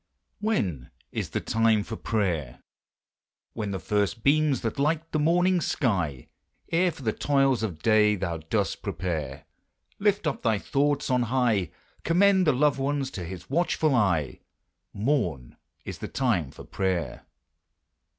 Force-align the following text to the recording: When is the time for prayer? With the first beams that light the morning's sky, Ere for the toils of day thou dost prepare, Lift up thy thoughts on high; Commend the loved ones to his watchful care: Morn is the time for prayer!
When 0.39 0.89
is 1.11 1.29
the 1.29 1.39
time 1.39 1.83
for 1.83 1.95
prayer? 1.95 2.63
With 3.53 3.69
the 3.71 3.77
first 3.77 4.23
beams 4.23 4.61
that 4.61 4.79
light 4.79 5.11
the 5.11 5.19
morning's 5.19 5.67
sky, 5.67 6.25
Ere 6.71 6.91
for 6.91 7.03
the 7.03 7.13
toils 7.13 7.61
of 7.61 7.83
day 7.83 8.15
thou 8.15 8.37
dost 8.37 8.81
prepare, 8.81 9.45
Lift 9.99 10.25
up 10.25 10.41
thy 10.41 10.57
thoughts 10.57 11.11
on 11.11 11.21
high; 11.29 11.69
Commend 12.03 12.47
the 12.47 12.51
loved 12.51 12.79
ones 12.79 13.11
to 13.11 13.23
his 13.23 13.47
watchful 13.47 13.91
care: 13.91 14.37
Morn 14.91 15.55
is 15.85 15.99
the 15.99 16.07
time 16.07 16.49
for 16.49 16.63
prayer! 16.63 17.27